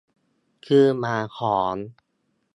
[0.65, 1.77] คืนหมาหอน